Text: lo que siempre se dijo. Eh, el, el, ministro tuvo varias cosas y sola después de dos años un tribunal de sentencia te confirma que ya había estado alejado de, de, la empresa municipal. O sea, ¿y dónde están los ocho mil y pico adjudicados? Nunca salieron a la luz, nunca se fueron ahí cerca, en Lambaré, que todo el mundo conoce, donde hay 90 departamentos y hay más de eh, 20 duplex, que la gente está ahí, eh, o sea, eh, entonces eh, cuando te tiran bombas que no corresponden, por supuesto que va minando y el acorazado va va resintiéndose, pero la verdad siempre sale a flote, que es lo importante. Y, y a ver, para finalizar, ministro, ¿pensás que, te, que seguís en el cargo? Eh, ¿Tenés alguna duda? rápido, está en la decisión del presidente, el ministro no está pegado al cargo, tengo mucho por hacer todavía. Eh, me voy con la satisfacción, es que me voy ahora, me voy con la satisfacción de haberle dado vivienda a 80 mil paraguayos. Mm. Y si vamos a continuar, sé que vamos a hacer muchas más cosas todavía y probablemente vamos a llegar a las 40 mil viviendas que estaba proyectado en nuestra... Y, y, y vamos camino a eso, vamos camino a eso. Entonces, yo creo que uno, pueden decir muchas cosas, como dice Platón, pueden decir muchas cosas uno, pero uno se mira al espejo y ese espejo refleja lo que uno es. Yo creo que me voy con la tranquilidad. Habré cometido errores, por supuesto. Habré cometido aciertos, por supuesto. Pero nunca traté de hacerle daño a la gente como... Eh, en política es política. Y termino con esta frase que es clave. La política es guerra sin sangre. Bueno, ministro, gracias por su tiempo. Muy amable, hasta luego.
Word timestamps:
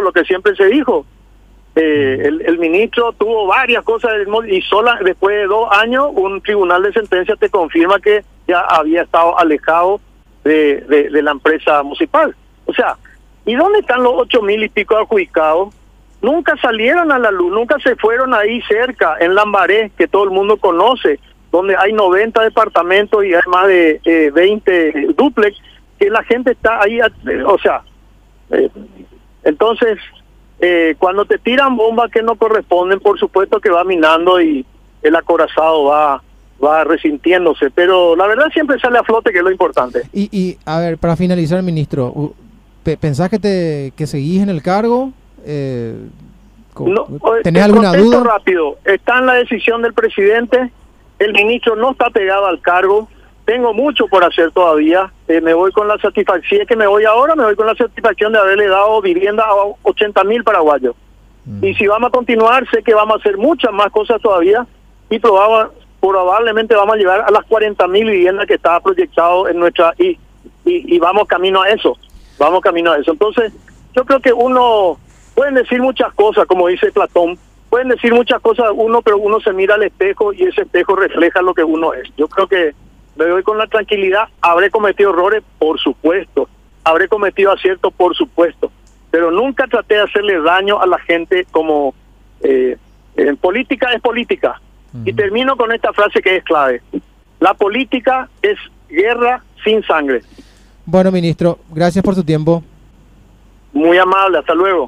lo 0.00 0.12
que 0.12 0.24
siempre 0.24 0.54
se 0.56 0.66
dijo. 0.66 1.06
Eh, 1.76 2.22
el, 2.24 2.40
el, 2.42 2.58
ministro 2.58 3.12
tuvo 3.14 3.48
varias 3.48 3.82
cosas 3.82 4.12
y 4.46 4.62
sola 4.62 4.96
después 5.04 5.34
de 5.34 5.46
dos 5.46 5.68
años 5.72 6.06
un 6.14 6.40
tribunal 6.40 6.84
de 6.84 6.92
sentencia 6.92 7.34
te 7.34 7.50
confirma 7.50 7.98
que 7.98 8.24
ya 8.46 8.60
había 8.60 9.02
estado 9.02 9.36
alejado 9.36 10.00
de, 10.44 10.82
de, 11.10 11.22
la 11.22 11.32
empresa 11.32 11.82
municipal. 11.82 12.34
O 12.66 12.72
sea, 12.72 12.96
¿y 13.44 13.54
dónde 13.56 13.80
están 13.80 14.02
los 14.02 14.12
ocho 14.14 14.40
mil 14.42 14.62
y 14.62 14.68
pico 14.68 14.96
adjudicados? 14.96 15.74
Nunca 16.22 16.56
salieron 16.58 17.10
a 17.12 17.18
la 17.18 17.30
luz, 17.30 17.52
nunca 17.52 17.76
se 17.80 17.96
fueron 17.96 18.32
ahí 18.34 18.62
cerca, 18.62 19.16
en 19.20 19.34
Lambaré, 19.34 19.90
que 19.98 20.08
todo 20.08 20.24
el 20.24 20.30
mundo 20.30 20.56
conoce, 20.56 21.18
donde 21.50 21.76
hay 21.76 21.92
90 21.92 22.42
departamentos 22.42 23.24
y 23.24 23.34
hay 23.34 23.42
más 23.46 23.66
de 23.66 24.00
eh, 24.04 24.30
20 24.32 25.08
duplex, 25.16 25.58
que 25.98 26.08
la 26.08 26.22
gente 26.24 26.52
está 26.52 26.80
ahí, 26.82 26.98
eh, 26.98 27.42
o 27.44 27.58
sea, 27.58 27.82
eh, 28.50 28.70
entonces 29.44 29.98
eh, 30.60 30.94
cuando 30.98 31.24
te 31.24 31.38
tiran 31.38 31.76
bombas 31.76 32.10
que 32.10 32.22
no 32.22 32.36
corresponden, 32.36 33.00
por 33.00 33.18
supuesto 33.18 33.60
que 33.60 33.70
va 33.70 33.84
minando 33.84 34.40
y 34.40 34.64
el 35.02 35.16
acorazado 35.16 35.84
va 35.84 36.22
va 36.62 36.84
resintiéndose, 36.84 37.70
pero 37.70 38.16
la 38.16 38.26
verdad 38.26 38.46
siempre 38.52 38.78
sale 38.78 38.98
a 38.98 39.02
flote, 39.02 39.32
que 39.32 39.38
es 39.38 39.44
lo 39.44 39.50
importante. 39.50 40.02
Y, 40.12 40.28
y 40.32 40.56
a 40.64 40.78
ver, 40.78 40.98
para 40.98 41.16
finalizar, 41.16 41.62
ministro, 41.62 42.32
¿pensás 43.00 43.28
que, 43.28 43.38
te, 43.38 43.92
que 43.96 44.06
seguís 44.06 44.42
en 44.42 44.48
el 44.48 44.62
cargo? 44.62 45.12
Eh, 45.44 45.94
¿Tenés 47.42 47.62
alguna 47.62 47.92
duda? 47.96 48.22
rápido, 48.24 48.78
está 48.84 49.18
en 49.18 49.26
la 49.26 49.34
decisión 49.34 49.82
del 49.82 49.94
presidente, 49.94 50.70
el 51.18 51.32
ministro 51.32 51.76
no 51.76 51.92
está 51.92 52.10
pegado 52.10 52.46
al 52.46 52.60
cargo, 52.60 53.08
tengo 53.44 53.74
mucho 53.74 54.06
por 54.08 54.24
hacer 54.24 54.50
todavía. 54.52 55.12
Eh, 55.28 55.40
me 55.40 55.54
voy 55.54 55.72
con 55.72 55.88
la 55.88 55.98
satisfacción, 55.98 56.62
es 56.62 56.68
que 56.68 56.76
me 56.76 56.86
voy 56.86 57.04
ahora, 57.04 57.34
me 57.34 57.44
voy 57.44 57.56
con 57.56 57.66
la 57.66 57.74
satisfacción 57.74 58.32
de 58.32 58.38
haberle 58.38 58.68
dado 58.68 59.00
vivienda 59.00 59.44
a 59.44 59.54
80 59.82 60.24
mil 60.24 60.42
paraguayos. 60.44 60.94
Mm. 61.44 61.64
Y 61.64 61.74
si 61.74 61.86
vamos 61.86 62.08
a 62.08 62.12
continuar, 62.12 62.68
sé 62.70 62.82
que 62.82 62.94
vamos 62.94 63.16
a 63.16 63.18
hacer 63.18 63.36
muchas 63.36 63.72
más 63.72 63.90
cosas 63.90 64.20
todavía 64.20 64.66
y 65.10 65.18
probablemente 65.18 66.74
vamos 66.74 66.94
a 66.94 66.98
llegar 66.98 67.20
a 67.26 67.30
las 67.30 67.44
40 67.44 67.86
mil 67.88 68.08
viviendas 68.08 68.46
que 68.46 68.54
estaba 68.54 68.80
proyectado 68.80 69.48
en 69.48 69.58
nuestra... 69.58 69.92
Y, 69.98 70.18
y, 70.66 70.96
y 70.96 70.98
vamos 70.98 71.26
camino 71.28 71.60
a 71.60 71.68
eso, 71.68 71.96
vamos 72.38 72.60
camino 72.60 72.92
a 72.92 72.98
eso. 72.98 73.12
Entonces, 73.12 73.52
yo 73.94 74.04
creo 74.04 74.20
que 74.20 74.32
uno, 74.32 74.98
pueden 75.34 75.54
decir 75.54 75.82
muchas 75.82 76.12
cosas, 76.14 76.46
como 76.46 76.68
dice 76.68 76.90
Platón, 76.90 77.38
pueden 77.68 77.88
decir 77.88 78.14
muchas 78.14 78.40
cosas 78.40 78.66
uno, 78.74 79.02
pero 79.02 79.18
uno 79.18 79.40
se 79.40 79.52
mira 79.52 79.74
al 79.74 79.82
espejo 79.82 80.32
y 80.32 80.44
ese 80.44 80.62
espejo 80.62 80.96
refleja 80.96 81.42
lo 81.42 81.54
que 81.54 81.64
uno 81.64 81.92
es. 81.92 82.08
Yo 82.16 82.28
creo 82.28 82.46
que 82.46 82.74
me 83.16 83.30
voy 83.30 83.42
con 83.42 83.58
la 83.58 83.66
tranquilidad. 83.66 84.28
Habré 84.40 84.70
cometido 84.70 85.10
errores, 85.10 85.42
por 85.58 85.78
supuesto. 85.78 86.48
Habré 86.82 87.08
cometido 87.08 87.52
aciertos, 87.52 87.92
por 87.94 88.14
supuesto. 88.16 88.70
Pero 89.10 89.30
nunca 89.30 89.66
traté 89.66 89.94
de 89.94 90.02
hacerle 90.02 90.40
daño 90.40 90.80
a 90.80 90.86
la 90.86 90.98
gente 90.98 91.46
como... 91.50 91.94
Eh, 92.40 92.76
en 93.16 93.36
política 93.36 93.92
es 93.92 94.00
política. 94.00 94.60
Y 95.04 95.12
termino 95.12 95.56
con 95.56 95.72
esta 95.72 95.92
frase 95.92 96.20
que 96.20 96.36
es 96.36 96.44
clave. 96.44 96.82
La 97.40 97.54
política 97.54 98.28
es 98.42 98.58
guerra 98.88 99.42
sin 99.64 99.82
sangre. 99.82 100.22
Bueno, 100.84 101.10
ministro, 101.10 101.58
gracias 101.70 102.04
por 102.04 102.14
su 102.14 102.22
tiempo. 102.22 102.62
Muy 103.72 103.98
amable, 103.98 104.38
hasta 104.38 104.54
luego. 104.54 104.82